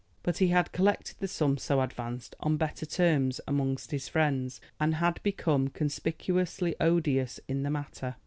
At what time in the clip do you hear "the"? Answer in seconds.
1.19-1.27, 7.61-7.69